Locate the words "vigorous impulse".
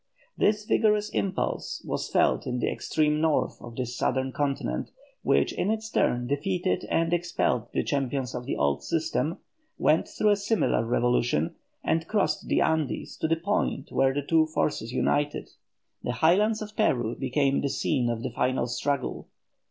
0.65-1.85